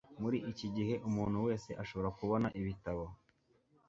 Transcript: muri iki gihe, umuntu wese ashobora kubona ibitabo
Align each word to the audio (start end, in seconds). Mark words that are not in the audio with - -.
muri 0.21 0.37
iki 0.51 0.67
gihe, 0.75 0.93
umuntu 1.09 1.37
wese 1.47 1.69
ashobora 1.81 2.09
kubona 2.17 2.47
ibitabo 2.59 3.03